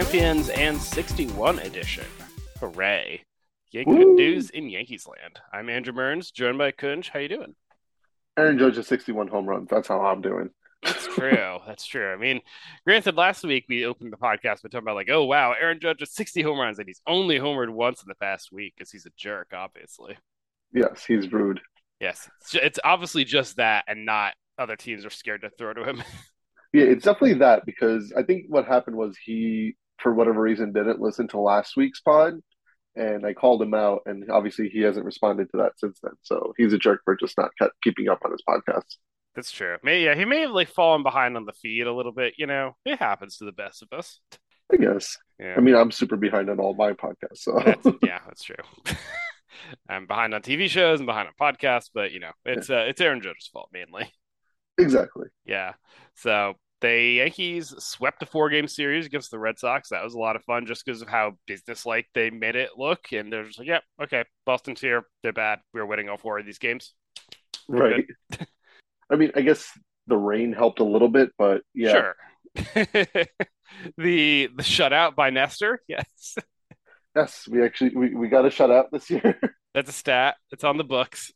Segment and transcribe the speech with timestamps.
[0.00, 2.06] Champions and 61 edition.
[2.58, 3.22] Hooray!
[3.70, 5.38] Good news in Yankees land.
[5.52, 7.10] I'm Andrew Burns, joined by Kunj.
[7.10, 7.54] How you doing?
[8.38, 9.68] Aaron Judge has 61 home runs.
[9.68, 10.48] That's how I'm doing.
[10.82, 11.58] That's true.
[11.66, 12.10] That's true.
[12.10, 12.40] I mean,
[12.86, 16.00] granted, last week we opened the podcast by talking about like, oh wow, Aaron Judge
[16.00, 19.04] has 60 home runs, and he's only homered once in the past week because he's
[19.04, 20.16] a jerk, obviously.
[20.72, 21.60] Yes, he's rude.
[22.00, 26.02] Yes, it's obviously just that, and not other teams are scared to throw to him.
[26.72, 31.00] Yeah, it's definitely that because I think what happened was he, for whatever reason, didn't
[31.00, 32.34] listen to last week's pod,
[32.96, 36.12] and I called him out, and obviously he hasn't responded to that since then.
[36.22, 38.96] So he's a jerk for just not kept keeping up on his podcast.
[39.34, 39.76] That's true.
[39.82, 42.34] May yeah, he may have like fallen behind on the feed a little bit.
[42.36, 44.20] You know, it happens to the best of us.
[44.72, 45.16] I guess.
[45.38, 48.56] Yeah, I mean, I'm super behind on all my podcasts, so that's, yeah, that's true.
[49.88, 53.00] I'm behind on TV shows and behind on podcasts, but you know, it's uh, it's
[53.00, 54.10] Aaron Judge's fault mainly.
[54.78, 55.28] exactly.
[55.44, 55.74] Yeah.
[56.16, 59.90] So the Yankees swept a four game series against the Red Sox.
[59.90, 63.12] That was a lot of fun just because of how businesslike they made it look.
[63.12, 65.04] And they're just like, yeah, okay, Boston's here.
[65.22, 65.60] They're bad.
[65.74, 66.94] We're winning all four of these games.
[67.68, 68.06] We're Right.
[69.10, 69.70] I mean, I guess
[70.06, 72.14] the rain helped a little bit, but yeah, Sure.
[73.96, 75.80] the the shutout by Nestor.
[75.88, 76.36] Yes.
[77.14, 79.38] yes, we actually we, we got a shutout this year.
[79.74, 80.36] That's a stat.
[80.50, 81.32] It's on the books.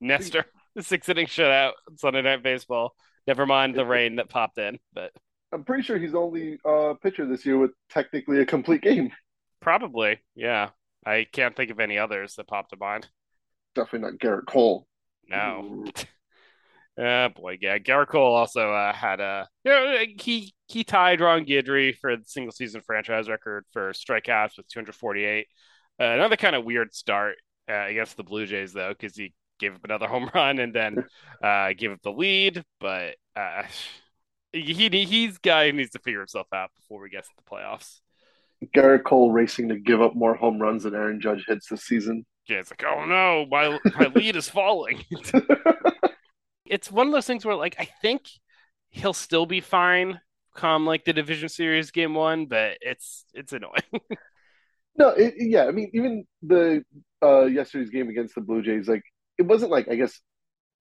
[0.00, 0.44] Nestor,
[0.74, 2.94] the six inning shutout on Sunday Night Baseball.
[3.26, 5.12] Never mind the rain that popped in, but
[5.52, 9.12] I'm pretty sure he's the only uh, pitcher this year with technically a complete game.
[9.60, 10.70] probably, yeah.
[11.04, 13.08] I can't think of any others that popped to mind.
[13.74, 14.86] Definitely not Gerrit Cole.
[15.28, 15.84] No.
[17.00, 17.78] Uh, boy, yeah.
[17.78, 22.24] Gerrit Cole also uh, had a you know, he he tied Ron Guidry for the
[22.24, 25.46] single season franchise record for strikeouts with 248.
[26.00, 27.36] Uh, another kind of weird start
[27.68, 31.04] uh, against the Blue Jays though, because he gave up another home run and then
[31.42, 32.62] uh, gave up the lead.
[32.80, 33.62] But uh,
[34.52, 38.00] he he's guy who needs to figure himself out before we get to the playoffs.
[38.76, 42.24] Gerrit Cole racing to give up more home runs than Aaron Judge hits this season.
[42.48, 45.04] Yeah, it's like, oh no, my my lead is falling.
[46.66, 48.22] it's one of those things where like I think
[48.90, 50.20] he'll still be fine
[50.54, 53.82] come like the division series game one, but it's it's annoying.
[54.96, 56.84] No, it, yeah, I mean, even the
[57.22, 59.02] uh, yesterday's game against the Blue Jays, like
[59.42, 60.20] it wasn't like I guess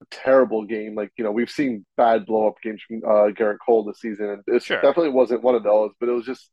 [0.02, 0.96] a terrible game.
[0.96, 4.30] Like you know, we've seen bad blow up games from uh, Gerrit Cole this season,
[4.30, 4.82] and it Sure.
[4.82, 5.92] definitely wasn't one of those.
[6.00, 6.50] But it was just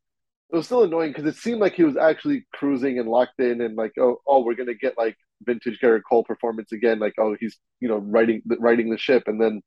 [0.52, 3.60] it was still annoying because it seemed like he was actually cruising and locked in,
[3.60, 6.98] and like oh oh we're gonna get like vintage Gerrit Cole performance again.
[6.98, 9.62] Like oh he's you know riding riding the ship, and then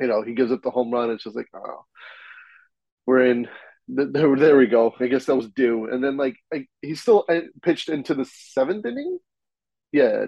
[0.00, 1.10] you know he gives up the home run.
[1.10, 1.84] It's just like oh
[3.06, 3.48] we're in.
[3.88, 4.94] There, there we go.
[4.98, 5.88] I guess that was due.
[5.88, 9.18] And then like I, he still uh, pitched into the seventh inning.
[9.92, 10.26] Yeah,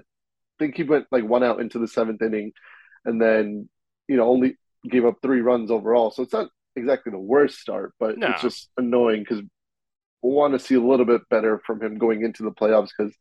[0.59, 2.53] think he went like one out into the seventh inning,
[3.05, 3.69] and then
[4.09, 4.57] you know only
[4.89, 6.11] gave up three runs overall.
[6.11, 8.27] So it's not exactly the worst start, but No.
[8.27, 9.41] it's just annoying because
[10.23, 13.15] we want to see a little bit better from him going into the playoffs because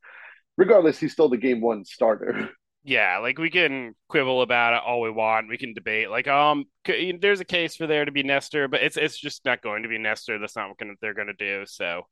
[0.57, 2.50] regardless, he's still the game one starter.
[2.84, 5.50] yeah, like we can quibble about it all we want.
[5.50, 8.98] We can debate like um there's a case for there to be Nestor, but it's
[8.98, 10.40] it's just not going to be Nestor.
[10.40, 11.66] That's not what gonna, they're going to do.
[11.66, 12.04] So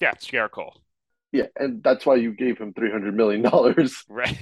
[0.00, 0.74] yeah, it's Cole,
[1.32, 4.38] yeah, and that's why you gave him three hundred million dollars right?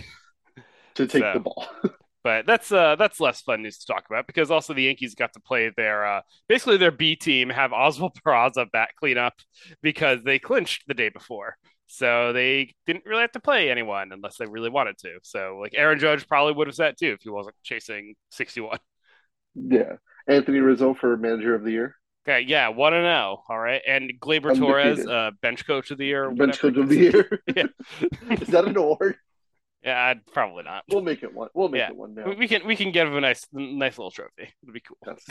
[0.96, 1.66] To take So- the ball.
[2.24, 5.32] But that's uh that's less fun news to talk about because also the Yankees got
[5.34, 9.34] to play their uh basically their B team have Oswald Peraza back cleanup
[9.80, 11.56] because they clinched the day before.
[11.86, 15.20] So they didn't really have to play anyone unless they really wanted to.
[15.22, 18.80] So like Aaron Judge probably would have sat too if he wasn't chasing 61.
[19.54, 19.92] Yeah.
[20.26, 21.94] Anthony Rizzo for manager of the year.
[22.28, 23.44] Okay, yeah, one and zero.
[23.48, 26.28] All right, and Gleyber Torres, uh, bench coach of the year.
[26.32, 27.40] Bench coach of the year.
[27.54, 27.66] yeah.
[28.32, 29.16] Is that an award?
[29.86, 30.82] Yeah, I'd probably not.
[30.90, 31.48] We'll make it one.
[31.54, 31.90] We'll make yeah.
[31.90, 32.34] it one now.
[32.36, 34.52] We can we can give him a nice nice little trophy.
[34.62, 34.98] It'd be cool.
[35.06, 35.24] Yes.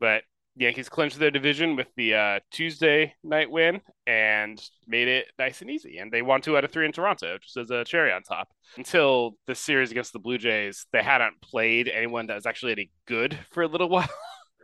[0.00, 0.24] But
[0.56, 5.70] Yankees clinched their division with the uh, Tuesday night win and made it nice and
[5.70, 5.98] easy.
[5.98, 8.48] And they won two out of three in Toronto, just as a cherry on top.
[8.76, 12.90] Until the series against the Blue Jays, they hadn't played anyone that was actually any
[13.06, 14.08] good for a little while.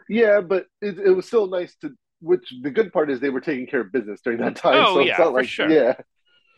[0.08, 1.90] Yeah, but it, it was still nice to.
[2.22, 4.74] Which the good part is they were taking care of business during that time.
[4.74, 5.70] Oh so yeah, for like sure.
[5.70, 5.94] yeah,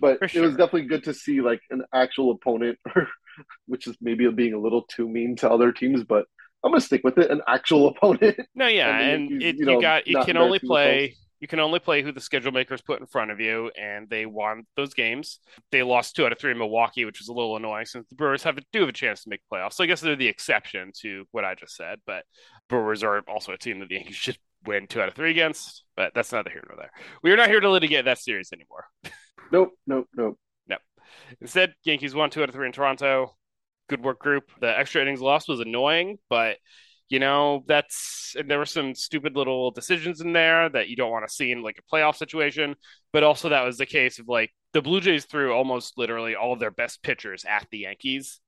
[0.03, 2.79] but For it was definitely good to see like an actual opponent,
[3.67, 6.27] which is maybe being a little too mean to other teams, but
[6.65, 7.31] I'm gonna stick with it.
[7.31, 8.39] An actual opponent.
[8.55, 11.29] No, yeah, And the and it, you you, got you can only play themselves.
[11.41, 14.27] you can only play who the schedule makers put in front of you, and they
[14.27, 15.41] won those games.
[15.73, 18.17] They lost two out of three in Milwaukee, which was a little annoying since the
[18.17, 19.75] Brewers have do have a chance to make playoffs.
[19.75, 22.01] So I guess they're the exception to what I just said.
[22.07, 22.25] But
[22.69, 25.85] Brewers are also a team that the Yankees should win two out of three against.
[25.97, 26.93] But that's neither here nor there.
[27.23, 28.87] We are not here to litigate that series anymore.
[29.51, 30.39] Nope, nope, nope.
[30.67, 30.81] Nope.
[31.41, 33.37] Instead, Yankees won two out of three in Toronto.
[33.89, 34.51] Good work, group.
[34.61, 36.57] The extra innings loss was annoying, but
[37.09, 41.11] you know that's and there were some stupid little decisions in there that you don't
[41.11, 42.75] want to see in like a playoff situation.
[43.13, 46.53] But also that was the case of like the Blue Jays threw almost literally all
[46.53, 48.41] of their best pitchers at the Yankees,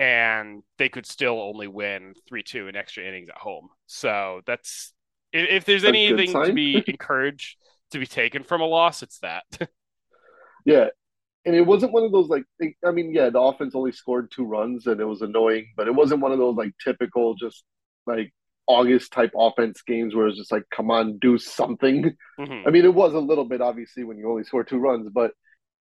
[0.00, 3.68] and they could still only win three two in extra innings at home.
[3.86, 4.92] So that's
[5.32, 7.56] if, if there's anything to be encouraged
[7.92, 9.44] to be taken from a loss, it's that.
[10.64, 10.86] Yeah.
[11.44, 12.44] And it wasn't one of those like
[12.84, 15.94] I mean, yeah, the offense only scored two runs and it was annoying, but it
[15.94, 17.64] wasn't one of those like typical just
[18.06, 18.32] like
[18.66, 22.14] August type offense games where it's just like, come on, do something.
[22.38, 22.66] Mhm.
[22.66, 25.32] I mean, it was a little bit obviously when you only score two runs, but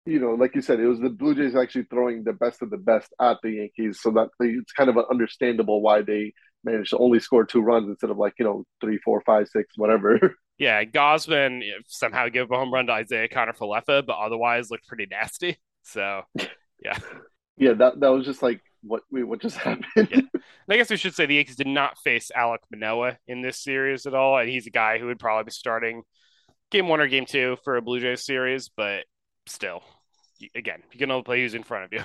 [0.04, 2.70] you know, like you said, it was the Blue Jays actually throwing the best of
[2.70, 6.32] the best at the Yankees, so that it's kind of understandable why they
[6.66, 9.72] managed to only score two runs instead of like you know three, four, five, six,
[9.76, 10.36] whatever.
[10.58, 15.58] Yeah, Gausman somehow give a home run to Isiah Kiner-Falefa, but otherwise looked pretty nasty.
[15.82, 16.22] So,
[16.82, 16.98] yeah.
[17.58, 19.84] yeah, that that was just like what we what just happened?
[19.94, 20.22] Yeah.
[20.70, 24.06] I guess we should say the Yankees did not face Alek Manoah in this series
[24.06, 26.02] at all, and he's a guy who would probably be starting
[26.70, 29.04] game one or game two for a Blue Jays series, but
[29.44, 29.82] still,
[30.54, 32.04] again, you can only play who's in front of you.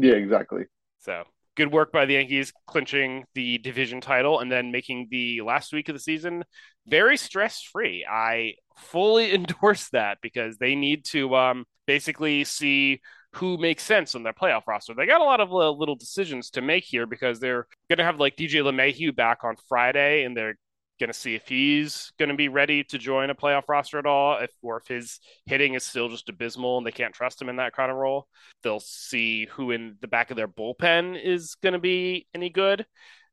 [0.00, 0.64] yeah, exactly.
[1.00, 1.24] So
[1.56, 5.88] good work by the Yankees clinching the division title and then making the last week
[5.88, 6.44] of the season
[6.86, 8.06] very stress free.
[8.08, 13.00] I fully endorse that because they need to um, basically see
[13.32, 14.94] who makes sense on their playoff roster.
[14.94, 18.18] They got a lot of little decisions to make here because they're going to have
[18.18, 20.56] like DJ LeMahieu back on Friday and they're
[20.98, 24.06] going to see if he's going to be ready to join a playoff roster at
[24.06, 27.48] all, if or if his hitting is still just abysmal and they can't trust him
[27.48, 28.26] in that kind of role.
[28.62, 32.86] They'll see who in the back of their bullpen is going to be any good,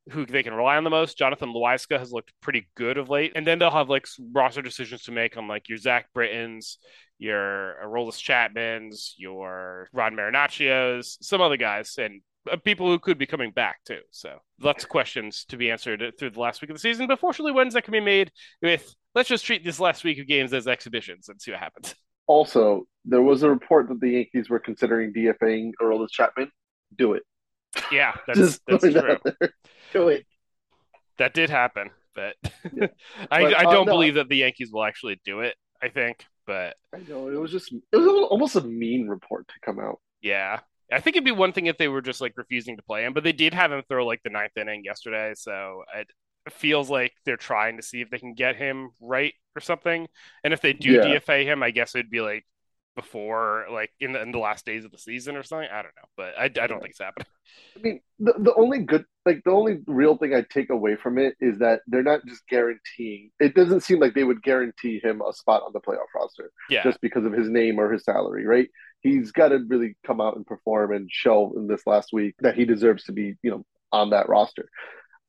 [0.09, 1.17] who they can rely on the most.
[1.17, 5.03] Jonathan Loáisiga has looked pretty good of late, and then they'll have like roster decisions
[5.03, 6.77] to make on like your Zach Britton's,
[7.17, 12.21] your Aroldis Chapman's, your Ron Marinaccios, some other guys, and
[12.63, 13.99] people who could be coming back too.
[14.11, 17.07] So lots of questions to be answered through the last week of the season.
[17.07, 18.31] But fortunately, ones that can be made
[18.61, 21.95] with let's just treat this last week of games as exhibitions and see what happens.
[22.27, 26.51] Also, there was a report that the Yankees were considering DFAing Aroldis Chapman.
[26.95, 27.23] Do it.
[27.91, 29.17] Yeah, that's Just that's true.
[29.91, 30.25] Do it.
[31.17, 32.35] That did happen, but
[32.73, 32.87] Yeah.
[33.31, 35.55] I, But, I uh, don't no, believe that the Yankees will actually do it.
[35.81, 39.53] I think, but I know it was just it was almost a mean report to
[39.65, 39.99] come out.
[40.21, 40.59] yeah,
[40.93, 43.13] I think it'd be one thing if they were just like refusing to play him,
[43.13, 46.07] but they did have him throw like the ninth inning yesterday, so it
[46.51, 50.07] feels like they're trying to see if they can get him right or something.
[50.43, 50.97] And if they do Yeah.
[50.97, 52.45] DFA him, I guess it'd be like
[52.95, 55.69] before, like in the, in the last days of the season or something.
[55.71, 57.27] I don't know, but I, I don't think it's happening.
[57.75, 61.17] I mean, the the only good like the only real thing I take away from
[61.17, 63.31] it is that they're not just guaranteeing.
[63.39, 66.83] It doesn't seem like they would guarantee him a spot on the playoff roster Yeah,
[66.83, 68.69] just because of his name or his salary, right?
[69.03, 72.55] He's got to really come out and perform and show in this last week that
[72.55, 74.67] he deserves to be, you know, on that roster.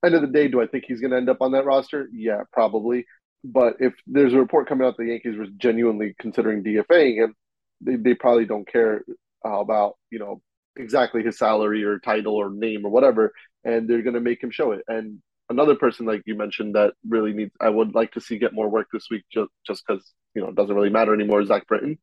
[0.05, 2.09] End of the day, do I think he's going to end up on that roster?
[2.13, 3.05] Yeah, probably.
[3.43, 7.35] But if there's a report coming out that the Yankees were genuinely considering DFAing him,
[7.81, 9.05] they, they probably don't care
[9.45, 10.41] about, you know,
[10.77, 13.33] exactly his salary or title or name or whatever,
[13.65, 14.83] and they're going to make him show it.
[14.89, 18.55] And another person, like you mentioned, that really needs, I would like to see get
[18.55, 21.67] more work this week just just because, you know, it doesn't really matter anymore, Zach
[21.67, 21.99] Britton.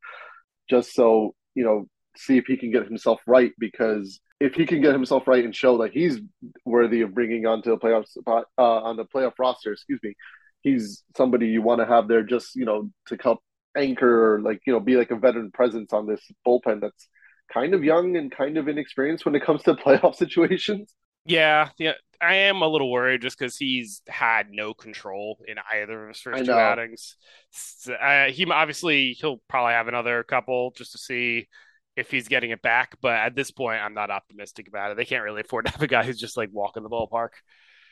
[0.70, 4.80] Just so, you know, see if he can get himself right because if he can
[4.80, 6.18] get himself right and show that he's
[6.64, 10.14] worthy of bringing onto the playoff spot uh, on the playoff roster, excuse me,
[10.62, 13.40] he's somebody you want to have there just you know to help
[13.76, 17.08] anchor or like you know be like a veteran presence on this bullpen that's
[17.52, 20.94] kind of young and kind of inexperienced when it comes to playoff situations.
[21.24, 26.02] Yeah, yeah, I am a little worried just because he's had no control in either
[26.02, 27.16] of his first two outings.
[27.50, 31.48] So, uh, he obviously he'll probably have another couple just to see
[31.96, 34.96] if he's getting it back, but at this point, I'm not optimistic about it.
[34.96, 37.30] They can't really afford to have a guy who's just like walking the ballpark.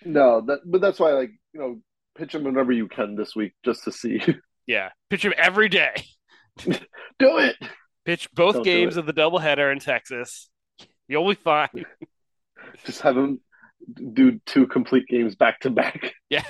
[0.04, 1.80] No, that, but that's why, like you know,
[2.16, 4.22] pitch him whenever you can this week just to see.
[4.66, 6.04] Yeah, pitch him every day.
[6.64, 6.76] do
[7.18, 7.56] it.
[8.04, 10.48] Pitch both Don't games of the doubleheader in Texas.
[11.08, 11.70] You'll be fine.
[12.84, 13.40] Just have him
[14.12, 16.12] do two complete games back to back.
[16.30, 16.44] Yeah.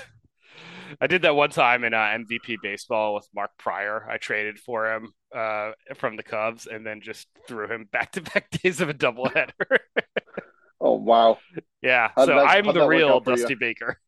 [1.01, 4.07] I did that one time in uh, MVP baseball with Mark Prior.
[4.11, 8.21] I traded for him uh, from the Cubs and then just threw him back to
[8.21, 9.79] back days of a doubleheader.
[10.81, 11.39] oh wow!
[11.81, 13.99] Yeah, how'd so that, I'm the real Dusty Baker.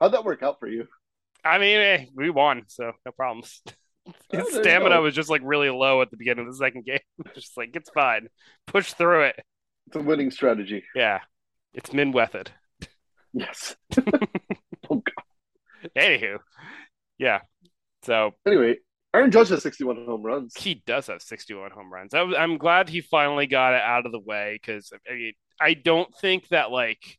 [0.00, 0.88] how'd that work out for you?
[1.44, 3.62] I mean, eh, we won, so no problems.
[4.30, 6.98] His oh, stamina was just like really low at the beginning of the second game.
[7.34, 8.28] just like it's fine,
[8.66, 9.40] push through it.
[9.92, 10.84] It's a winning strategy.
[10.94, 11.20] Yeah,
[11.74, 12.50] it's min method.
[13.34, 13.76] Yes.
[13.98, 14.08] oh
[14.88, 15.04] God.
[15.94, 16.38] Anywho,
[17.18, 17.40] yeah.
[18.02, 18.76] So anyway,
[19.12, 20.56] Aaron Judge has 61 home runs.
[20.56, 22.14] He does have 61 home runs.
[22.14, 25.74] I, am glad he finally got it out of the way because I mean, I
[25.74, 27.18] don't think that like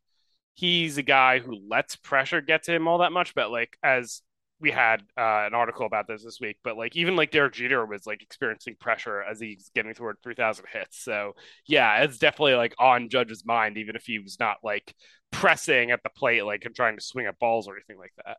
[0.56, 4.24] he's a guy who lets pressure get to him all that much, but like as
[4.64, 7.86] we had uh, an article about this this week, but like even like Derek Jeter
[7.86, 11.04] was like experiencing pressure as he's getting toward 3,000 hits.
[11.04, 11.34] So
[11.68, 14.96] yeah, it's definitely like on Judge's mind, even if he was not like
[15.34, 18.38] pressing at the plate, like and trying to swing at balls or anything like that.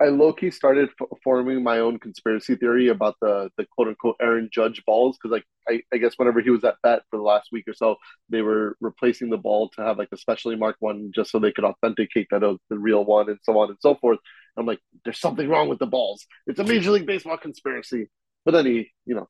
[0.00, 4.16] I low key started f- forming my own conspiracy theory about the the quote unquote
[4.20, 7.22] Aaron Judge balls because like I, I guess whenever he was at bat for the
[7.22, 7.96] last week or so,
[8.28, 11.52] they were replacing the ball to have like a specially marked one just so they
[11.52, 14.18] could authenticate that it was the real one and so on and so forth.
[14.56, 16.26] I'm like, there's something wrong with the balls.
[16.46, 18.10] It's a Major League Baseball conspiracy.
[18.44, 19.28] But then he, you know,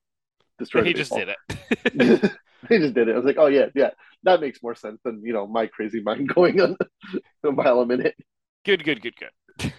[0.59, 0.87] destroyed.
[0.87, 2.33] He just did it.
[2.69, 3.12] he just did it.
[3.12, 3.91] I was like, oh yeah, yeah,
[4.25, 6.76] that makes more sense than you know my crazy mind going on
[7.45, 8.14] a mile a minute.
[8.64, 9.73] Good, good, good, good.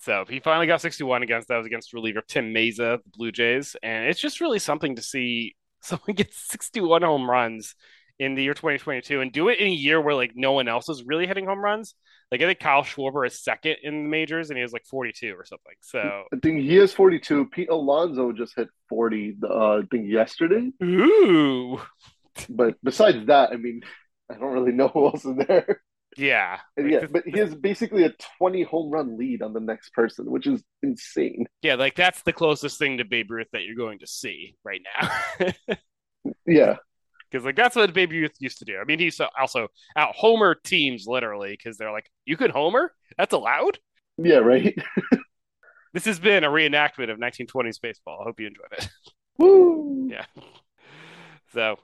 [0.00, 3.76] So he finally got 61 against that was against reliever Tim Mayza, the Blue Jays,
[3.84, 7.76] and it's just really something to see someone get 61 home runs
[8.18, 10.88] in the year 2022 and do it in a year where like no one else
[10.88, 11.94] is really hitting home runs.
[12.32, 15.34] Like I think Kyle Schwarber is second in the majors and he has like 42
[15.36, 15.74] or something.
[15.82, 17.44] So I think he has 42.
[17.52, 19.36] Pete Alonso just hit 40.
[19.44, 20.70] Uh, I think yesterday.
[20.82, 21.78] Ooh.
[22.48, 23.82] But besides that, I mean,
[24.30, 25.82] I don't really know who else is there.
[26.16, 26.60] Yeah.
[26.78, 30.46] yeah, but he has basically a 20 home run lead on the next person, which
[30.46, 31.46] is insane.
[31.60, 34.80] Yeah, like that's the closest thing to Babe Ruth that you're going to see right
[34.98, 35.54] now.
[36.46, 36.76] yeah.
[37.32, 38.76] Because like that's what Babe Ruth used to do.
[38.78, 42.92] I mean, he's also out homer teams literally because they're like, you could homer?
[43.16, 43.78] That's allowed?
[44.18, 44.76] Yeah, right.
[45.94, 48.18] this has been a reenactment of 1920s baseball.
[48.20, 48.88] I hope you enjoyed it.
[49.38, 50.08] Woo!
[50.10, 50.26] Yeah.
[51.54, 51.76] So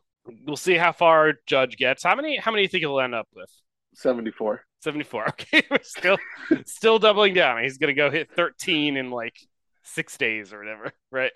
[0.46, 2.02] we'll see how far Judge gets.
[2.02, 2.36] How many?
[2.36, 3.50] How many do you think he'll end up with?
[3.94, 4.62] 74.
[4.80, 5.26] 74.
[5.28, 5.62] Okay.
[5.70, 6.18] We're still
[6.66, 7.62] still doubling down.
[7.62, 9.34] He's gonna go hit 13 in like
[9.82, 11.32] six days or whatever, right?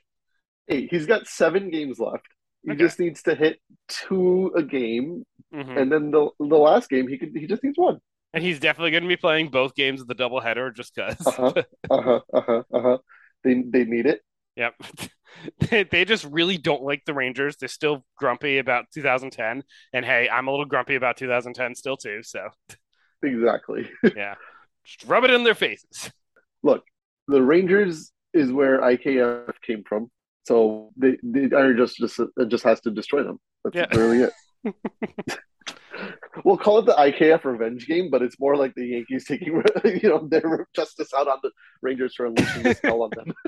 [0.66, 2.26] Hey, he's got seven games left.
[2.64, 2.78] He okay.
[2.78, 5.24] just needs to hit two a game.
[5.54, 5.78] Mm-hmm.
[5.78, 7.98] And then the the last game he could he just needs one.
[8.34, 11.26] And he's definitely gonna be playing both games of the doubleheader just because.
[11.26, 11.52] uh-huh.
[11.90, 12.20] Uh-huh.
[12.32, 12.62] Uh-huh.
[12.72, 12.98] Uh-huh.
[13.44, 14.22] They they need it.
[14.56, 14.74] Yep.
[15.70, 17.56] they, they just really don't like the Rangers.
[17.56, 19.62] They're still grumpy about 2010.
[19.92, 22.22] And hey, I'm a little grumpy about 2010 still too.
[22.22, 22.48] So
[23.22, 23.90] exactly.
[24.16, 24.34] yeah.
[24.84, 26.10] Just rub it in their faces.
[26.62, 26.84] Look,
[27.28, 30.10] the Rangers is where IKF came from.
[30.44, 33.38] So they, the Iron just just just has to destroy them.
[33.64, 33.98] That's yeah.
[33.98, 34.28] really
[34.64, 35.38] it.
[36.44, 40.08] we'll call it the IKF revenge game, but it's more like the Yankees taking you
[40.08, 43.32] know their justice out on the Rangers for unleashing the spell on them.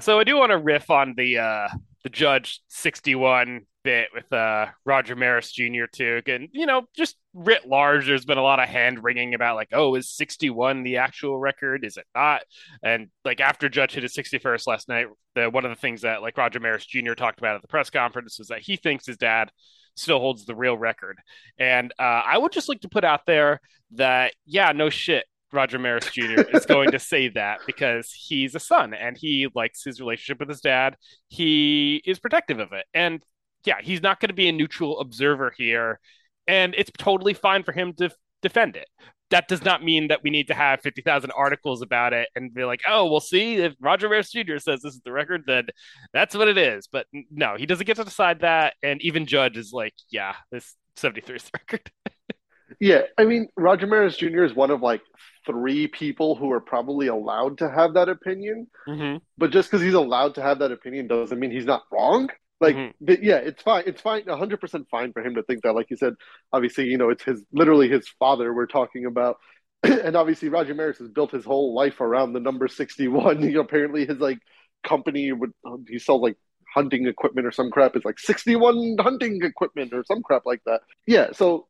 [0.00, 1.68] So I do want to riff on the uh
[2.04, 5.84] the Judge 61 bit with uh Roger Maris Jr.
[5.92, 6.22] too.
[6.24, 9.68] And you know, just writ large, there's been a lot of hand wringing about like,
[9.72, 11.84] oh, is 61 the actual record?
[11.84, 12.42] Is it not?
[12.82, 16.22] And like after Judge hit his 61st last night, the one of the things that
[16.22, 17.14] like Roger Maris Jr.
[17.14, 19.50] talked about at the press conference was that he thinks his dad
[19.94, 21.18] still holds the real record.
[21.58, 23.60] And uh, I would just like to put out there
[23.92, 25.24] that yeah, no shit.
[25.52, 26.42] Roger Maris Jr.
[26.52, 30.48] is going to say that because he's a son and he likes his relationship with
[30.48, 30.96] his dad.
[31.26, 32.86] He is protective of it.
[32.94, 33.24] And
[33.64, 35.98] yeah, he's not going to be a neutral observer here.
[36.50, 38.10] And it's totally fine for him to
[38.42, 38.88] defend it.
[39.30, 42.64] that does not mean that we need to have 50,000 articles about it and be
[42.64, 44.58] like, oh, we'll see if Roger Maris Jr.
[44.58, 45.66] says this is the record, then
[46.12, 46.88] that's what it is.
[46.90, 48.74] But no, he doesn't get to decide that.
[48.82, 51.92] And even Judge is like, yeah, this 73 is the record.
[52.80, 53.02] yeah.
[53.16, 54.42] I mean, Roger Maris Jr.
[54.42, 55.02] is one of like
[55.46, 58.66] three people who are probably allowed to have that opinion.
[58.88, 59.18] Mm-hmm.
[59.38, 62.30] But just because he's allowed to have that opinion doesn't mean he's not wrong.
[62.60, 62.92] Like, Mhm.
[63.22, 63.84] yeah, it's fine.
[63.86, 64.24] It's fine.
[64.26, 65.74] 100% fine for him to think that.
[65.74, 66.14] Like you said,
[66.52, 69.38] obviously, you know, it's his literally his father we're talking about.
[69.82, 73.40] and obviously, Roger Maris has built his whole life around the number 61.
[73.42, 74.38] You know, apparently, his like
[74.84, 75.52] company would,
[75.88, 76.36] he sells like
[76.74, 77.96] hunting equipment or some crap.
[77.96, 80.82] It's like 61 hunting equipment or some crap like that.
[81.06, 81.32] Yeah.
[81.32, 81.66] So,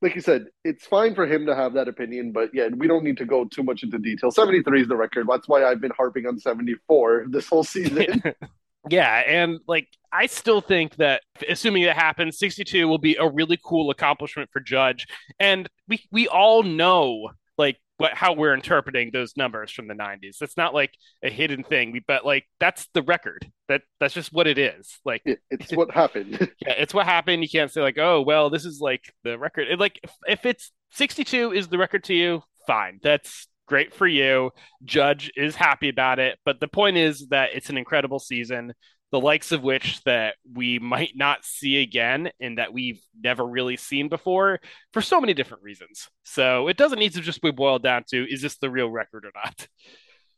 [0.00, 3.02] like you said, it's fine for him to have that opinion, but yeah, we don't
[3.04, 4.30] need to go too much into detail.
[4.30, 5.26] 73 is the record.
[5.28, 8.22] That's why I've been harping on 74 this whole season.
[8.90, 13.58] Yeah, and like I still think that assuming that happens, 62 will be a really
[13.64, 15.06] cool accomplishment for Judge.
[15.38, 20.40] And we we all know like what how we're interpreting those numbers from the 90s.
[20.40, 20.92] It's not like
[21.22, 21.92] a hidden thing.
[21.92, 23.50] We but like that's the record.
[23.68, 24.98] That that's just what it is.
[25.04, 26.38] Like It- it's what happened.
[26.60, 27.42] yeah, it's what happened.
[27.42, 30.46] You can't say like, "Oh, well, this is like the record." It, like if, if
[30.46, 33.00] it's 62 is the record to you, fine.
[33.02, 34.50] That's great for you.
[34.84, 38.72] Judge is happy about it, but the point is that it's an incredible season,
[39.12, 43.76] the likes of which that we might not see again and that we've never really
[43.76, 44.58] seen before
[44.92, 46.08] for so many different reasons.
[46.24, 49.24] So it doesn't need to just be boiled down to is this the real record
[49.24, 49.68] or not?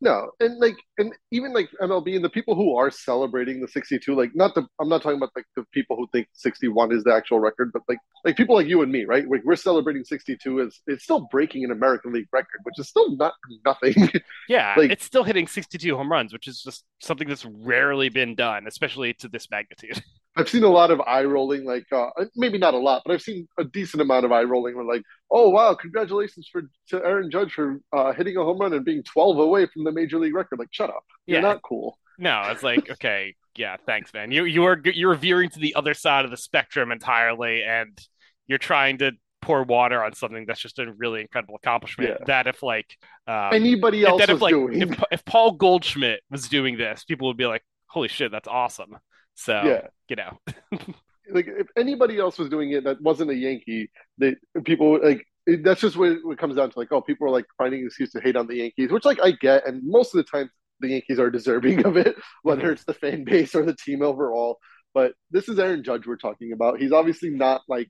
[0.02, 4.14] No, and like, and even like MLB and the people who are celebrating the 62,
[4.14, 7.12] like, not the, I'm not talking about like the people who think 61 is the
[7.12, 9.28] actual record, but like, like people like you and me, right?
[9.28, 13.14] Like, we're celebrating 62 as it's still breaking an American League record, which is still
[13.16, 13.94] not nothing.
[14.48, 18.34] Yeah, Like- it's still hitting 62 home runs, which is just something that's rarely been
[18.34, 20.02] done, especially to this magnitude.
[20.36, 23.20] I've seen a lot of eye rolling, like, uh, maybe not a lot, but I've
[23.22, 27.30] seen a decent amount of eye rolling where like, oh wow, congratulations for to Aaron
[27.30, 30.34] Judge for uh, hitting a home run and being 12 away from the major league
[30.34, 30.58] record.
[30.58, 31.42] Like, shut up, you're Yeah.
[31.48, 31.98] not cool.
[32.18, 34.30] No, it's like, okay, yeah, thanks, man.
[34.30, 37.98] You you are you're veering to the other side of the spectrum entirely, and
[38.46, 42.10] you're trying to pour water on something that's just a really incredible accomplishment.
[42.20, 42.24] Yeah.
[42.26, 42.94] That if like
[43.26, 44.82] um, Anybody else was if like doing.
[44.82, 48.96] if, if Paul Goldschmidt was doing this, people would be like, holy shit, that's awesome.
[49.40, 49.86] So Yeah.
[50.08, 50.38] you know,
[51.32, 55.64] like if anybody else was doing it that wasn't a Yankee, they people like it,
[55.64, 56.78] that's just what it, what it comes down to.
[56.78, 59.18] Like, oh, people are like finding an excuse to hate on the Yankees, which like
[59.22, 60.50] I get, and most of the time
[60.80, 62.72] the Yankees are deserving of it, whether mm-hmm.
[62.72, 64.58] it's the fan base or the team overall.
[64.92, 66.78] But this is Aaron Judge we're talking about.
[66.78, 67.88] He's obviously not like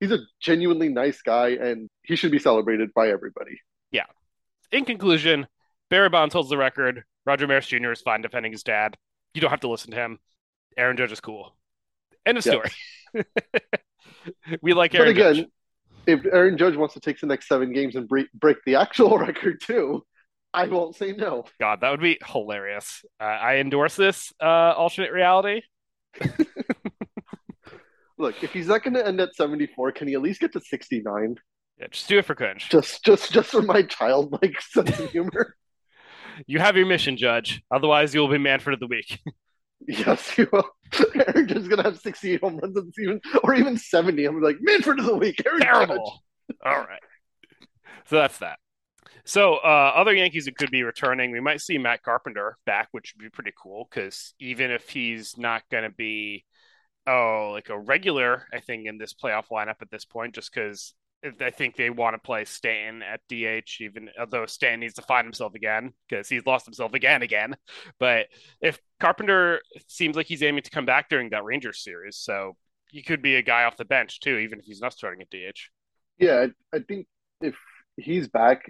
[0.00, 3.60] he's a genuinely nice guy, and he should be celebrated by everybody.
[3.92, 4.06] Yeah.
[4.72, 5.46] In conclusion,
[5.90, 7.04] Barry Bonds holds the record.
[7.24, 7.92] Roger Maris Jr.
[7.92, 8.96] is fine defending his dad.
[9.34, 10.18] You don't have to listen to him.
[10.78, 11.54] Aaron Judge is cool.
[12.24, 12.70] End of story.
[14.62, 15.46] we like Aaron But again, Judge.
[16.06, 19.18] if Aaron Judge wants to take the next seven games and break break the actual
[19.26, 20.04] record too,
[20.54, 21.44] I won't say no.
[21.60, 23.04] God, that would be hilarious.
[23.20, 25.62] Uh, I endorse this uh, alternate reality.
[28.18, 30.60] Look, if he's not going to end at 74, can he at least get to
[30.60, 31.36] 69?
[31.78, 32.68] Yeah, just do it for Kunj.
[32.68, 35.54] Just, just, just for my childlike sense of humor.
[36.46, 37.62] You have your mission, Judge.
[37.70, 39.20] Otherwise, you will be Manfred of the Week.
[39.86, 40.68] Yes, you will.
[40.90, 44.24] Going to have 68 home runs, even, or even 70.
[44.24, 45.42] I'm like, Manfred of the week.
[45.46, 45.70] Aaron Judge.
[45.70, 46.22] Terrible.
[46.64, 47.00] All right.
[48.06, 48.58] So that's that.
[49.24, 53.12] So uh, other Yankees that could be returning, we might see Matt Carpenter back, which
[53.14, 56.46] would be pretty cool because even if he's not to be,
[57.06, 60.94] oh, like a regular, I think in this playoff lineup at this point, just because
[61.40, 65.24] I think they want to play Stanton at DH, even although Stanton needs to find
[65.24, 67.56] himself again because he's lost himself again, again.
[67.98, 68.26] But
[68.60, 72.56] if Carpenter seems like he's aiming to come back during that Rangers series, so
[72.88, 75.30] he could be a guy off the bench too, even if he's not starting at
[75.30, 75.58] DH.
[76.18, 77.06] Yeah, I, I think
[77.40, 77.56] if
[77.96, 78.62] he's back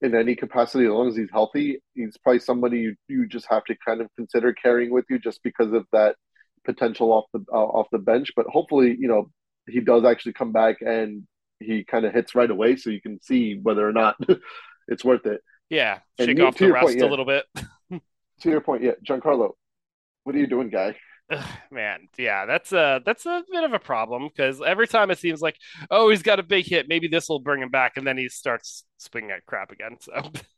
[0.00, 3.64] in any capacity, as long as he's healthy, he's probably somebody you, you just have
[3.64, 6.16] to kind of consider carrying with you just because of that
[6.64, 8.32] potential off the uh, off the bench.
[8.34, 9.30] But hopefully, you know,
[9.68, 11.26] he does actually come back and
[11.60, 14.16] he kind of hits right away, so you can see whether or not
[14.88, 15.40] it's worth it.
[15.70, 17.06] Yeah, And shake you- off the rust point, yeah.
[17.06, 17.44] a little bit.
[18.40, 19.52] To your point, yeah, Giancarlo,
[20.24, 20.94] what are you doing, guy?
[21.32, 25.18] Ugh, man, yeah, that's a that's a bit of a problem because every time it
[25.18, 25.56] seems like,
[25.90, 28.28] oh, he's got a big hit, maybe this will bring him back, and then he
[28.28, 29.96] starts swinging at crap again.
[30.00, 30.12] So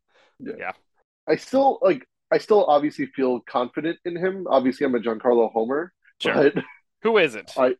[0.40, 0.72] Yeah.
[1.28, 2.04] I still like.
[2.32, 4.46] I still obviously feel confident in him.
[4.50, 6.64] Obviously, I'm a Giancarlo homer, sure, but
[7.02, 7.52] who isn't?
[7.56, 7.76] I-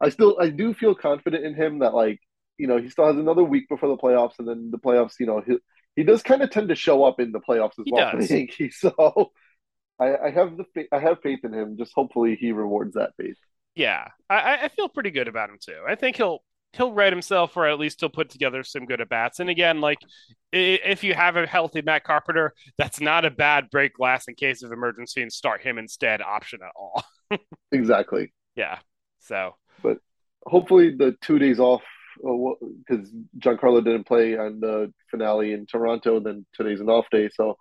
[0.00, 2.20] I still I do feel confident in him that like
[2.58, 5.14] you know he still has another week before the playoffs, and then the playoffs.
[5.20, 5.58] You know he
[5.96, 8.18] he does kind of tend to show up in the playoffs as He well for
[8.18, 8.28] does.
[8.28, 8.78] the Yankees.
[8.80, 9.32] So
[9.98, 11.76] I, I have the I have faith in him.
[11.78, 13.36] Just hopefully he rewards that faith.
[13.74, 15.82] Yeah, I, I- I feel pretty good about him too.
[15.86, 19.08] I think he'll he'll right himself, or at least he'll put together some good at
[19.08, 19.40] bats.
[19.40, 19.98] And again, like
[20.52, 24.62] if you have a healthy Matt Carpenter, that's not a bad break glass in case
[24.62, 27.04] of emergency and start him instead option at all.
[27.72, 28.32] exactly.
[28.54, 28.78] Yeah.
[29.20, 29.98] So, but
[30.46, 31.82] hopefully the two days off
[32.16, 37.06] because uh, Giancarlo didn't play on the finale in Toronto, and then today's an off
[37.10, 37.28] day.
[37.32, 37.56] So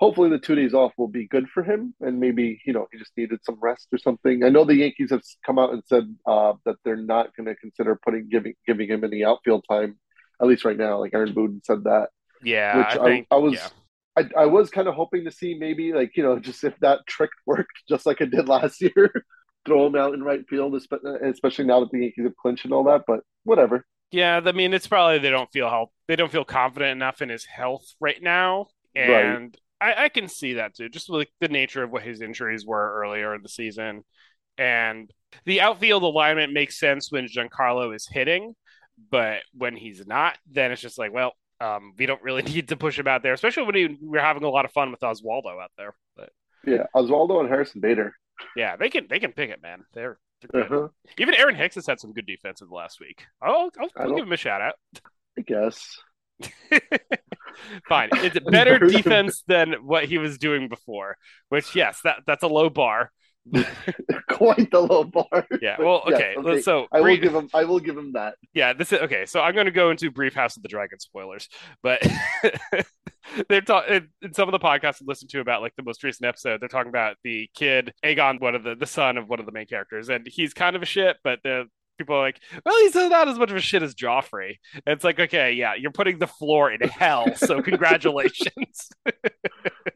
[0.00, 2.98] hopefully the two days off will be good for him, and maybe you know he
[2.98, 4.44] just needed some rest or something.
[4.44, 7.54] I know the Yankees have come out and said uh, that they're not going to
[7.54, 9.98] consider putting giving giving him any outfield time,
[10.40, 10.98] at least right now.
[10.98, 12.08] Like Aaron Boone said that.
[12.42, 13.54] Yeah, which I, think, I, I was.
[13.54, 13.68] Yeah.
[14.14, 17.06] I, I was kind of hoping to see maybe like you know just if that
[17.06, 19.24] trick worked just like it did last year
[19.64, 22.84] throw him out in right field, especially now that the Yankees have clinched and all
[22.84, 23.02] that.
[23.06, 23.86] But whatever.
[24.10, 25.90] Yeah, I mean, it's probably they don't feel health.
[26.06, 29.96] They don't feel confident enough in his health right now, and right.
[29.98, 30.90] I, I can see that too.
[30.90, 34.04] Just like the nature of what his injuries were earlier in the season,
[34.58, 35.10] and
[35.46, 38.54] the outfield alignment makes sense when Giancarlo is hitting,
[39.10, 42.76] but when he's not, then it's just like, well, um, we don't really need to
[42.76, 45.62] push him out there, especially when he, we're having a lot of fun with Oswaldo
[45.62, 45.94] out there.
[46.16, 46.30] But
[46.64, 48.12] yeah, Oswaldo and Harrison Bader.
[48.56, 49.84] Yeah, they can they can pick it, man.
[49.92, 50.18] They're,
[50.52, 50.88] they're uh-huh.
[51.18, 53.24] Even Aaron Hicks has had some good defense in the last week.
[53.40, 54.74] I'll, I'll, I'll give him a shout out.
[55.38, 55.98] I guess.
[57.88, 58.10] Fine.
[58.14, 61.16] It's better defense than what he was doing before.
[61.48, 63.12] Which, yes, that that's a low bar.
[64.28, 65.46] Quite the low bar.
[65.60, 65.76] Yeah.
[65.78, 66.34] Well, okay.
[66.36, 66.60] Yes, okay.
[66.60, 67.48] So I will give him.
[67.52, 68.34] I will give him that.
[68.54, 68.72] Yeah.
[68.72, 69.26] This is okay.
[69.26, 71.48] So I'm going to go into brief House of the Dragon spoilers,
[71.82, 72.06] but
[73.48, 76.26] they're talking in some of the podcasts I listened to about like the most recent
[76.26, 76.60] episode.
[76.60, 79.52] They're talking about the kid Aegon, one of the the son of one of the
[79.52, 81.66] main characters, and he's kind of a shit, but the
[81.98, 84.56] people are like, well, he's not as much of a shit as Joffrey.
[84.74, 88.90] And it's like, okay, yeah, you're putting the floor in hell, so congratulations.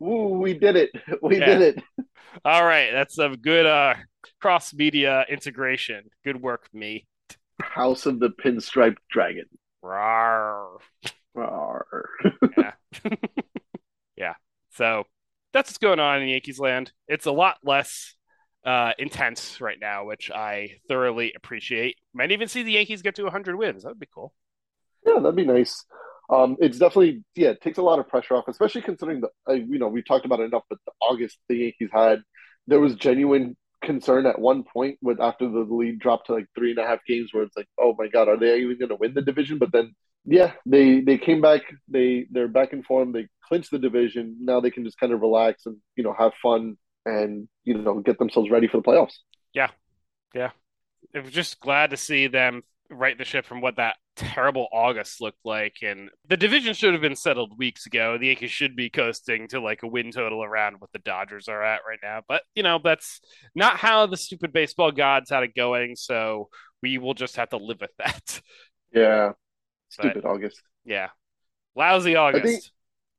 [0.02, 0.90] Ooh, we did it.
[1.22, 1.46] We yeah.
[1.46, 2.05] did it.
[2.44, 3.94] All right, that's some good uh
[4.40, 6.05] cross media integration.
[6.25, 7.07] Good work, me.
[7.61, 9.46] House of the Pinstripe Dragon.
[9.83, 10.79] Rawr.
[11.37, 11.83] Rawr.
[12.57, 12.72] yeah.
[14.16, 14.35] yeah.
[14.70, 15.05] So
[15.53, 16.92] that's what's going on in Yankees land.
[17.09, 18.14] It's a lot less
[18.64, 21.96] uh, intense right now, which I thoroughly appreciate.
[22.12, 23.83] Might even see the Yankees get to 100 wins.
[23.83, 24.35] That would be cool.
[25.07, 25.85] Yeah, that'd be nice.
[26.28, 29.54] Um, it's definitely yeah, it takes a lot of pressure off, especially considering the uh,
[29.54, 32.22] you know we've talked about it enough, but the August the Yankees had
[32.66, 36.70] there was genuine concern at one point with after the lead dropped to like three
[36.70, 38.96] and a half games where it's like oh my god are they even going to
[38.96, 39.58] win the division?
[39.58, 43.78] But then yeah they they came back they they're back in form they clinched the
[43.78, 47.74] division now they can just kind of relax and you know have fun and you
[47.78, 49.14] know get themselves ready for the playoffs.
[49.54, 49.70] Yeah.
[50.34, 50.50] Yeah.
[51.14, 55.44] I'm just glad to see them right the ship from what that terrible August looked
[55.44, 55.76] like.
[55.83, 58.18] And the division should have been settled weeks ago.
[58.18, 61.62] The Yankees should be coasting to like a win total around what the Dodgers are
[61.62, 62.22] at right now.
[62.26, 63.20] But, you know, that's
[63.55, 65.96] not how the stupid baseball gods had it going.
[65.96, 66.48] So
[66.83, 68.40] we will just have to live with that.
[68.92, 69.33] Yeah.
[69.90, 70.61] Stupid but, August.
[70.85, 71.11] Yeah.
[71.76, 72.44] Lousy August.
[72.44, 72.62] I think,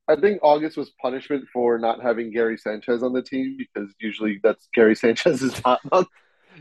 [0.10, 4.40] I think August was punishment for not having Gary Sanchez on the team because usually
[4.42, 6.08] that's Gary Sanchez's hot month.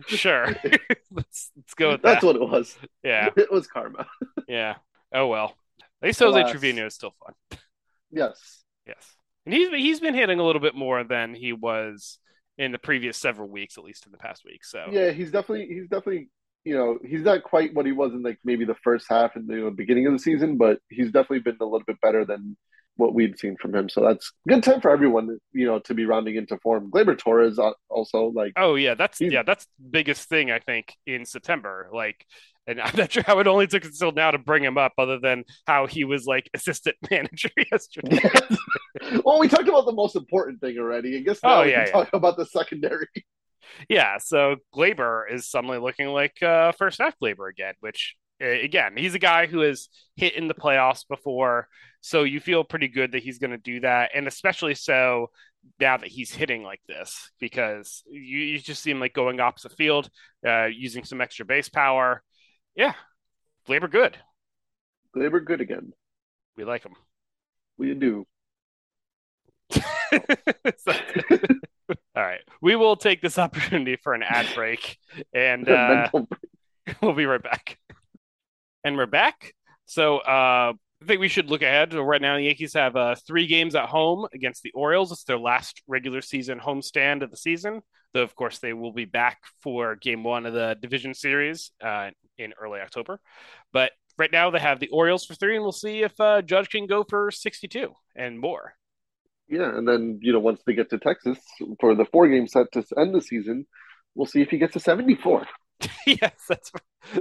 [0.06, 0.46] Sure.
[1.10, 2.26] let's, let's go with That's that.
[2.26, 2.76] what it was.
[3.02, 3.30] Yeah.
[3.36, 4.06] It was karma.
[4.48, 4.76] yeah.
[5.12, 5.54] Oh well.
[6.02, 7.58] At least Jose Trevino is still fun.
[8.10, 8.64] Yes.
[8.86, 9.16] Yes.
[9.44, 12.18] And he's he's been hitting a little bit more than he was
[12.58, 14.64] in the previous several weeks, at least in the past week.
[14.64, 16.28] So yeah, he's definitely he's definitely
[16.64, 19.48] you know he's not quite what he was in like maybe the first half and
[19.48, 22.56] the beginning of the season, but he's definitely been a little bit better than
[22.96, 23.88] what we'd seen from him.
[23.88, 26.90] So that's good time for everyone, you know, to be rounding into form.
[26.90, 28.52] Gleyber Torres also like.
[28.56, 31.88] Oh yeah, that's yeah, that's biggest thing I think in September.
[31.92, 32.24] Like,
[32.66, 35.18] and I'm not sure how it only took until now to bring him up, other
[35.18, 38.20] than how he was like assistant manager yesterday.
[39.24, 41.16] well, we talked about the most important thing already.
[41.16, 41.92] I guess now oh, we yeah, can yeah.
[41.92, 43.08] talk about the secondary.
[43.88, 49.14] Yeah, so Gleyber is suddenly looking like uh, first half Gleyber again, which again, he's
[49.14, 51.68] a guy who has hit in the playoffs before,
[52.00, 55.30] so you feel pretty good that he's going to do that, and especially so
[55.80, 59.72] now that he's hitting like this because you, you just see him like going opposite
[59.72, 60.08] field,
[60.46, 62.22] uh, using some extra base power.
[62.74, 62.92] Yeah,
[63.68, 64.16] Gleyber good.
[65.14, 65.92] Gleyber good again.
[66.56, 66.94] We like him.
[67.78, 68.26] We do.
[69.70, 70.92] so,
[71.90, 74.98] all right, we will take this opportunity for an ad break,
[75.32, 76.08] and uh,
[77.02, 77.78] we'll be right back
[78.86, 79.52] and we're back.
[79.86, 80.72] So uh,
[81.02, 81.92] I think we should look ahead.
[81.92, 85.10] Right now, the Yankees have uh, three games at home against the Orioles.
[85.10, 87.82] It's their last regular season homestand of the season.
[88.14, 92.10] Though, of course, they will be back for game one of the division series uh,
[92.38, 93.18] in early October.
[93.72, 96.70] But right now, they have the Orioles for three, and we'll see if uh, Judge
[96.70, 98.74] can go for 62 and more.
[99.48, 101.38] Yeah, and then, you know, once they get to Texas
[101.80, 103.66] for the four game set to end the season,
[104.14, 105.44] we'll see if he gets to 74.
[106.06, 106.72] yes, that's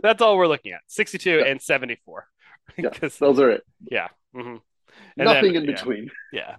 [0.01, 0.81] that's all we're looking at.
[0.87, 1.45] 62 Yeah.
[1.45, 2.27] and 74.
[2.77, 2.89] Yeah,
[3.19, 3.63] those are it.
[3.91, 4.07] yeah.
[4.35, 4.59] mhm.
[5.17, 5.75] And Nothing then- in yeah.
[5.75, 6.09] between.
[6.33, 6.55] Yeah.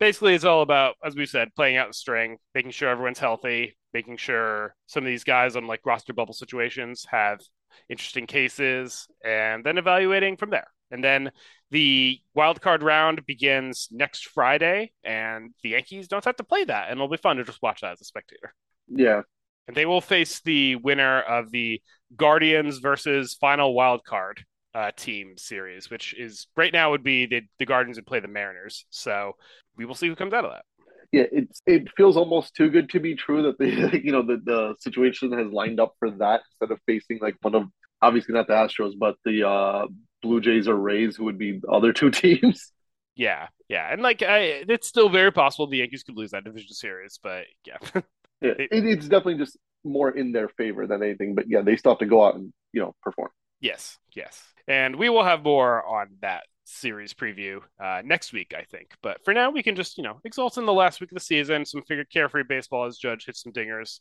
[0.00, 3.76] Basically, it's all about, as we said, playing out the string, making sure everyone's healthy,
[3.94, 7.40] making sure some of these guys on like roster bubble situations have
[7.88, 10.66] interesting cases, and then evaluating from there.
[10.90, 11.30] And then
[11.70, 16.88] the wild card round begins next Friday, and the Yankees don't have to play that,
[16.90, 18.52] and it'll be fun to just watch that as a spectator.
[18.88, 19.22] Yeah,
[19.68, 21.80] And they will face the winner of the
[22.16, 24.44] Guardians versus Final Wild Card
[24.74, 28.28] uh, team series, which is right now would be the, the Guardians would play the
[28.28, 28.86] Mariners.
[28.90, 29.32] So
[29.76, 30.64] we will see who comes out of that.
[31.12, 31.24] yeah.
[31.32, 34.74] It's it feels almost too good to be true that the you know the the
[34.80, 37.64] situation has lined up for that instead of facing like one of
[38.00, 39.86] obviously not the Astros but the uh
[40.22, 42.72] Blue Jays or Rays who would be the other two teams.
[43.14, 46.72] Yeah, yeah, and like I, it's still very possible the Yankees could lose that division
[46.74, 47.76] series, but yeah,
[48.42, 51.34] Yeah, It- it, it's definitely just more in their favor than anything.
[51.34, 53.30] But yeah, they still have to go out and you know perform.
[53.60, 58.62] yes, yes, and we will have more on that series preview uh, next week, I
[58.62, 58.92] think.
[59.02, 61.20] But for now, we can just you know exalt in the last week of the
[61.20, 64.00] season, some figure carefree baseball as Judge hits some dingers.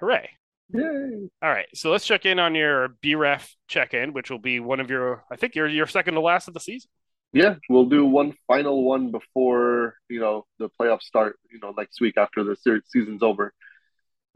[0.00, 0.30] Hooray!
[0.74, 1.28] Yay!
[1.42, 4.90] All right, so let's check in on your BREF check-in, which will be one of
[4.90, 6.90] your, I think your your second to last of the season.
[7.32, 11.38] Yeah, we'll do one final one before you know the playoffs start.
[11.50, 13.52] You know, next week after the series season's over.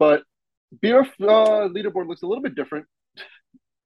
[0.01, 0.23] But
[0.83, 2.87] BRF uh, leaderboard looks a little bit different.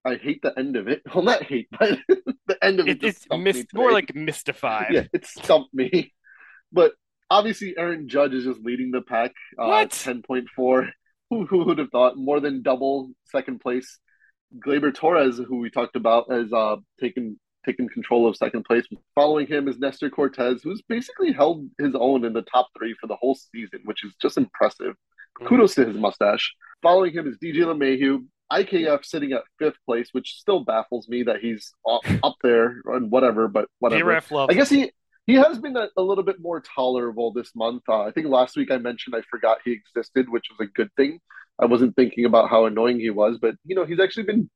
[0.06, 1.02] I hate the end of it.
[1.14, 2.00] Well, not hate, but
[2.48, 3.04] the end of it.
[3.04, 3.26] It's
[3.74, 4.92] more like mystified.
[4.92, 6.14] yeah, it stumped me.
[6.72, 6.94] But
[7.30, 9.32] obviously, Aaron Judge is just leading the pack.
[9.60, 9.92] Uh, What?
[9.92, 10.88] Ten point four.
[11.30, 12.16] Who, who would have thought?
[12.16, 14.00] More than double second place.
[14.66, 18.86] Gleyber Torres, who we talked about, has uh, taken taken control of second place.
[19.16, 23.08] Following him is Nestor Cortes, who's basically held his own in the top three for
[23.08, 24.96] the whole season, which is just impressive.
[25.40, 25.48] Mhm.
[25.48, 26.54] Kudos to his mustache.
[26.82, 28.26] Following him is DJ LeMahieu.
[28.52, 33.10] IKF sitting at fifth place, which still baffles me that he's up, up there and
[33.10, 34.00] whatever, but whatever.
[34.52, 34.92] I guess he
[35.26, 37.82] he has been a, a little bit more tolerable this month.
[37.90, 40.90] Uh, I think last week I mentioned I forgot he existed, which was a good
[40.96, 41.20] thing.
[41.60, 44.50] I wasn't thinking about how annoying he was, but you know he's actually been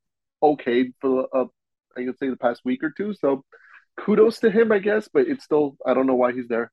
[0.43, 1.45] okay for uh,
[1.97, 3.13] I could say the past week or two.
[3.15, 3.43] So
[3.97, 5.09] kudos to him, I guess.
[5.11, 6.71] But it's still I don't know why he's there.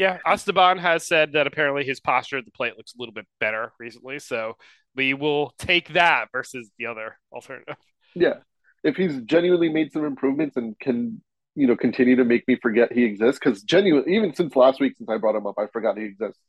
[0.00, 3.26] Yeah, Esteban has said that apparently his posture at the plate looks a little bit
[3.38, 4.56] better recently, so
[4.96, 7.76] we will take that versus the other alternative.
[8.14, 8.36] Yeah,
[8.82, 11.20] if he's genuinely made some improvements and can
[11.54, 14.94] you know continue to make me forget he exists, because genuine even since last week
[14.96, 16.40] since I brought him up, I forgot he exists,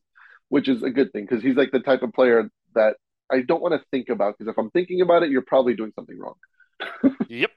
[0.48, 2.96] which is a good thing because he's like the type of player that
[3.30, 5.92] I don't want to think about because if I'm thinking about it, you're probably doing
[5.94, 6.36] something wrong.
[7.28, 7.52] Yep.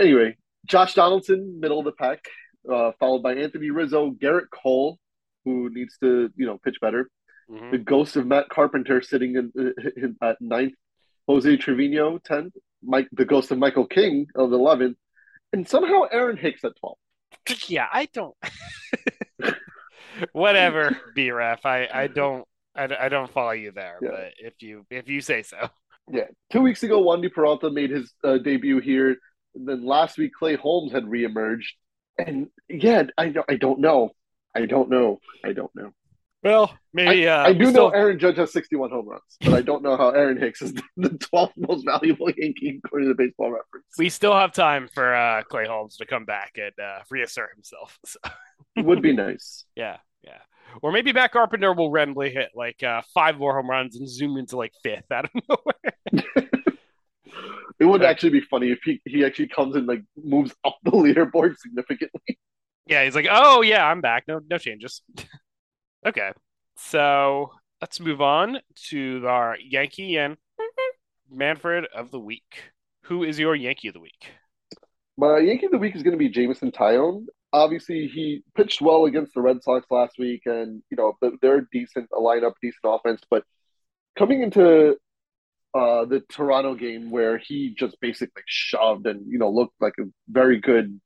[0.00, 0.36] Anyway,
[0.66, 2.24] Josh Donaldson, middle of the pack,
[2.70, 4.98] uh, followed by Anthony Rizzo, Gerrit Cole,
[5.44, 7.08] who needs to you know pitch better.
[7.50, 7.70] Mhm.
[7.72, 9.52] The ghost of Matt Carpenter sitting in,
[9.96, 10.74] in at ninth,
[11.28, 14.96] Jose Trevino tenth, Mike the ghost of Michael King of eleventh,
[15.52, 16.96] and somehow Aaron Hicks at twelve.
[17.68, 18.34] Yeah, I don't.
[20.32, 21.60] Whatever, BREF.
[21.66, 24.08] I I don't I, I don't follow you there, Yeah.
[24.10, 25.68] but if you if you say so.
[26.10, 29.16] Yeah, two weeks ago, Wandy Peralta made his uh, debut here.
[29.54, 31.64] And then last week, Clay Holmes had reemerged,
[32.18, 34.10] and yeah, I don't, I don't know,
[34.54, 35.92] I don't know, I don't know.
[36.42, 39.62] Well, maybe uh, I do still- know Aaron Judge has 61 home runs, but I
[39.62, 43.50] don't know how Aaron Hicks is the 12th most valuable Yankee according to the Baseball
[43.50, 43.86] Reference.
[43.96, 47.98] we still have time for uh, Clay Holmes to come back and uh, reassert himself.
[48.76, 49.64] So, Would be nice.
[49.76, 50.38] yeah, yeah.
[50.82, 54.36] Or maybe Matt Carpenter will randomly hit like uh, five more home runs and zoom
[54.36, 56.50] into like fifth out of nowhere.
[57.80, 60.90] It would actually be funny if he, he actually comes and like moves up the
[60.92, 62.38] leaderboard significantly.
[62.86, 64.24] Yeah, he's like, oh yeah, I'm back.
[64.28, 65.02] No, no changes.
[66.06, 66.32] okay,
[66.76, 68.60] so let's move on
[68.90, 70.36] to our Yankee and
[71.30, 72.72] Manfred of the week.
[73.04, 74.30] Who is your Yankee of the week?
[75.16, 77.26] My Yankee of the week is going to be Jameson Taillon.
[77.52, 82.08] Obviously, he pitched well against the Red Sox last week, and you know they're decent,
[82.12, 83.22] a lineup, decent offense.
[83.30, 83.44] But
[84.16, 84.96] coming into
[85.74, 90.04] uh, the Toronto game, where he just basically shoved and you know looked like a
[90.28, 91.00] very good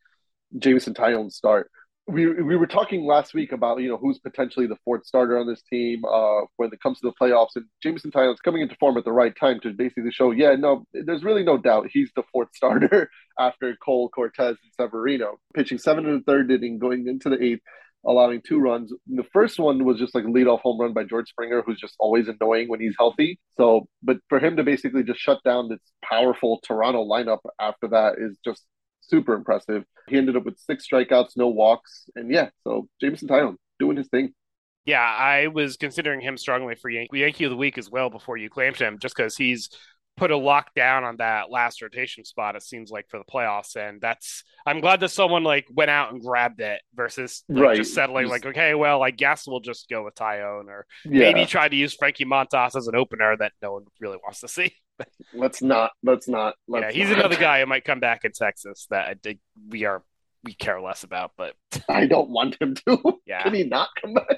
[0.59, 1.71] Jameson Taillon start.
[2.07, 5.47] We we were talking last week about you know who's potentially the fourth starter on
[5.47, 8.97] this team uh, when it comes to the playoffs, and Jameson Taillon's coming into form
[8.97, 12.23] at the right time to basically show, yeah, no, there's really no doubt he's the
[12.33, 17.29] fourth starter after Cole, Cortes, and Severino, pitching seven and a third inning, going into
[17.29, 17.63] the eighth,
[18.07, 18.93] allowing two runs.
[19.07, 21.95] The first one was just like a leadoff home run by George Springer, who's just
[21.99, 23.39] always annoying when he's healthy.
[23.57, 28.15] So, but for him to basically just shut down this powerful Toronto lineup after that
[28.19, 28.65] is just
[29.01, 29.85] super impressive.
[30.09, 34.09] He ended up with six strikeouts, no walks, and yeah, so Jameson Taillon doing his
[34.09, 34.33] thing.
[34.85, 38.39] Yeah, I was considering him strongly for Yankee, Yankee of the week as well before
[38.39, 39.69] you claimed him, just because he's
[40.19, 42.57] put a lockdown on that last rotation spot.
[42.57, 46.13] It seems like for the playoffs, and that's I'm glad that someone like went out
[46.13, 47.77] and grabbed it versus like, Right.
[47.77, 51.33] just settling Just- like okay, well, I guess we'll just go with Taillon or Yeah,
[51.33, 54.49] maybe try to use Frankie Montas as an opener that no one really wants to
[54.49, 54.75] see.
[55.33, 55.93] let's not.
[56.03, 56.55] Let's not.
[56.67, 57.21] yeah, Let's he's not.
[57.21, 60.03] another guy who might come back in Texas that I think we are
[60.45, 61.55] we care less about, but
[61.89, 63.19] I don't want him to.
[63.27, 64.37] yeah, Can he not come back?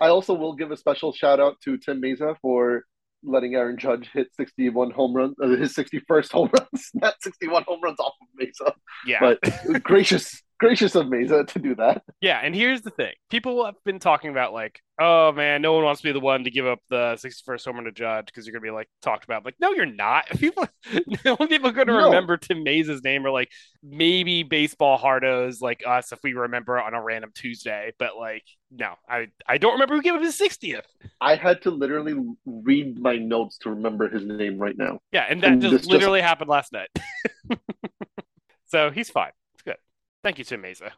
[0.00, 2.84] I also will give a special shout out to Tim Mayza for
[3.22, 7.80] letting Aaron Judge hit 61 home runs, uh, his 61st home runs, not 61 home
[7.82, 8.72] runs off of Mayza.
[9.06, 9.20] yeah.
[9.20, 12.02] But gracious, gracious of Mayza to do that.
[12.20, 15.84] Yeah, and here's the thing: people have been talking about like, oh man, no one
[15.84, 18.52] wants to be the one to give up the 61st homer to Judge because you're
[18.52, 19.44] gonna be like talked about.
[19.44, 20.28] Like, no, you're not.
[20.38, 22.06] People, the only people going to No.
[22.06, 23.50] remember Tim Mayza's name are like
[23.82, 27.92] maybe baseball hardos like us if we remember on a random Tuesday.
[27.98, 30.82] But like, no, I I don't remember who gave up his 60th.
[31.20, 32.14] I had to literally
[32.46, 34.98] read my notes to remember his name right now.
[35.12, 36.88] Yeah, and that And just this just- literally happened last night.
[38.66, 39.30] so he's fine.
[40.22, 40.90] Thank you, Tim Mayza.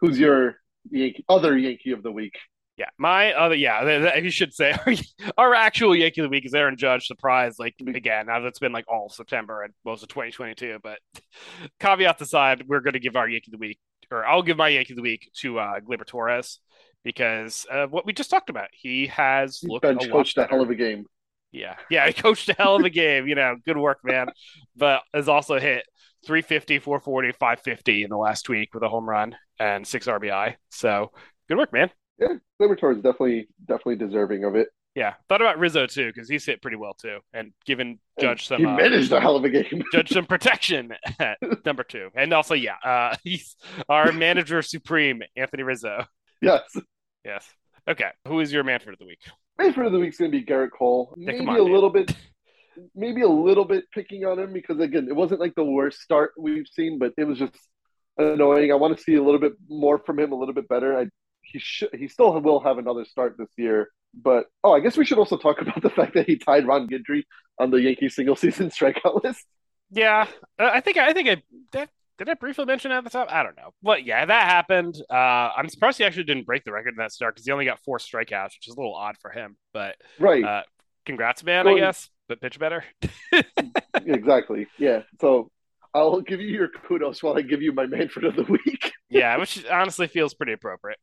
[0.00, 0.56] Who's your
[0.90, 2.38] Yankee, other Yankee of the week?
[2.76, 4.74] Yeah, my other yeah, th- th- you should say
[5.38, 7.06] our actual Yankee of the week is Aaron Judge.
[7.06, 10.78] Surprise, like again, now that's been like all September and most of 2022.
[10.82, 10.98] But
[11.80, 13.78] caveat aside, we're going to give our Yankee of the week,
[14.10, 16.60] or I'll give my Yankee of the week to uh, Gleyber Torres
[17.04, 18.68] because uh, what we just talked about.
[18.72, 21.06] He has looked Bench a lot coached a hell of a game.
[21.52, 23.26] Yeah, yeah, he coached a hell of a game.
[23.26, 24.28] You know, good work, man.
[24.76, 25.84] But has also hit
[26.26, 30.56] 350, 440, 550 in the last week with a home run and six RBI.
[30.70, 31.12] So
[31.48, 31.90] good work, man.
[32.18, 34.68] Yeah, Libertor is definitely definitely deserving of it.
[34.94, 38.60] Yeah, thought about Rizzo too because he's hit pretty well too, and given Judge some
[38.60, 39.82] he uh, managed a hell of a game.
[39.92, 43.56] Judge some protection at number two, and also yeah, uh, he's
[43.88, 46.04] our manager supreme, Anthony Rizzo.
[46.42, 46.62] yes.
[47.24, 47.46] Yes.
[47.88, 49.20] Okay, who is your Manfred of the week?
[49.62, 51.14] Manfred of the week's going to be Gerrit Cole.
[51.16, 51.70] Maybe on, a dude.
[51.70, 52.14] little bit,
[52.94, 56.32] maybe a little bit picking on him because again, it wasn't like the worst start
[56.38, 57.56] we've seen, but it was just
[58.18, 58.72] annoying.
[58.72, 60.98] I want to see a little bit more from him, a little bit better.
[60.98, 61.06] I,
[61.42, 63.88] he should, he still will have another start this year.
[64.14, 66.88] But oh, I guess we should also talk about the fact that he tied Ron
[66.88, 67.24] Guidry
[67.58, 69.44] on the Yankee single season strikeout list.
[69.90, 70.26] Yeah,
[70.58, 73.28] uh, I think I think I that, did I briefly mention at the top.
[73.32, 74.94] I don't know, but yeah, that happened.
[75.10, 75.14] Uh,
[75.56, 77.80] I'm surprised he actually didn't break the record in that start because he only got
[77.84, 79.56] four strikeouts, which is a little odd for him.
[79.72, 80.44] But Right.
[80.44, 80.62] uh,
[81.06, 81.66] congrats, man.
[81.66, 82.84] I guess, but pitch better.
[83.94, 84.66] exactly.
[84.78, 85.02] Yeah.
[85.20, 85.50] So
[85.94, 88.92] I'll give you your kudos while I give you my Manfred of the week.
[89.12, 90.98] Yeah, which honestly feels pretty appropriate.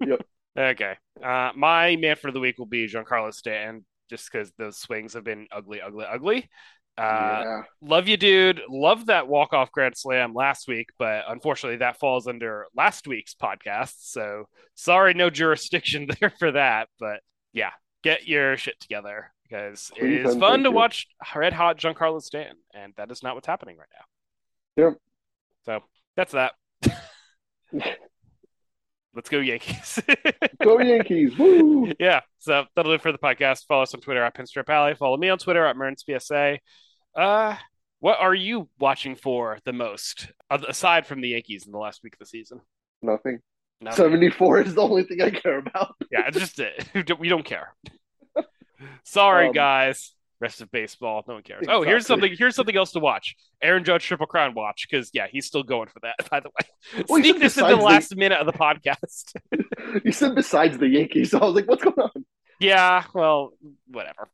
[0.00, 0.24] Yep.
[0.56, 0.94] Okay.
[1.22, 5.22] Uh, my Manfred of the week will be Giancarlo Stanton, just because those swings have
[5.24, 6.48] been ugly, ugly, ugly.
[6.98, 7.62] Uh, yeah.
[7.80, 8.60] Love you, dude.
[8.68, 13.34] Love that walk off grand slam last week, but unfortunately, that falls under last week's
[13.34, 13.94] podcast.
[13.98, 16.88] So sorry, no jurisdiction there for that.
[16.98, 17.20] But
[17.52, 17.70] yeah,
[18.02, 20.74] get your shit together because it Please is fun to you.
[20.74, 24.84] watch red hot Giancarlo Stanton, and that is not what's happening right now.
[24.84, 24.98] Yep.
[25.64, 25.80] So
[26.16, 26.54] that's that.
[29.14, 30.00] Let's go Yankees.
[30.62, 31.36] Go Yankees.
[31.36, 31.92] Woo.
[31.98, 33.66] yeah, so that'll do it for the podcast.
[33.66, 34.94] Follow us on Twitter at Pinstripe Alley.
[34.94, 36.58] Follow me on Twitter at MernsPSA.
[37.18, 37.56] Uh,
[38.00, 42.12] what are you watching for the most, aside from the Yankees in the last week
[42.14, 42.60] of the season?
[43.02, 43.40] Nothing.
[43.80, 45.94] No, 74 is the only thing I care about.
[46.12, 47.18] yeah, it's just it.
[47.18, 47.74] we don't care.
[49.04, 50.14] Sorry, Um, guys.
[50.40, 51.66] Rest of baseball, no one cares.
[51.68, 52.32] Oh, here's something.
[52.38, 53.34] Here's something else to watch.
[53.60, 56.14] Aaron Judge Triple Crown watch because yeah, he's still going for that.
[56.30, 58.52] By the way, Well, sneak said this in the besides the- last minute of the
[58.52, 59.34] podcast.
[60.04, 62.24] You said besides the Yankees, so I was like, what's going on?
[62.60, 63.52] yeah, well,
[63.88, 64.28] whatever.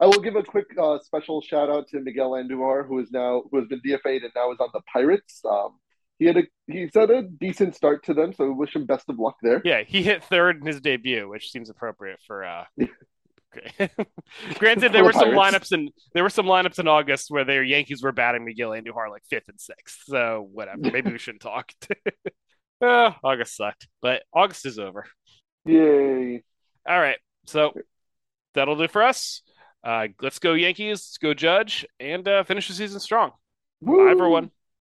[0.00, 3.42] I will give a quick uh, special shout out to Miguel Andujar, who is now
[3.50, 5.40] who has been DFA'd and now is on the Pirates.
[5.44, 5.78] Um,
[6.18, 9.08] he had a he's had a decent start to them, so we wish him best
[9.08, 9.60] of luck there.
[9.64, 12.44] Yeah, he hit third in his debut, which seems appropriate for.
[12.44, 12.64] uh.
[14.58, 18.02] Granted, there were some lineups in there were some lineups in August where their Yankees
[18.02, 20.02] were batting Miguel Andujar like fifth and sixth.
[20.06, 20.78] So whatever.
[20.80, 21.72] Maybe we shouldn't talk.
[22.80, 25.06] uh, August sucked, but August is over.
[25.64, 26.42] Yay!
[26.88, 27.72] All right, so
[28.54, 29.42] that'll do for us.
[29.86, 30.98] Uh, let's go Yankees.
[30.98, 33.30] Let's go Judge, and uh, finish the season strong.
[33.80, 34.04] Woo!
[34.04, 34.50] Bye, everyone.